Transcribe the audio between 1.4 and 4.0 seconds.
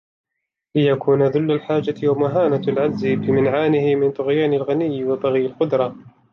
الْحَاجَةِ وَمُهَانَةُ الْعَجْزِ يَمْنَعَانِهِ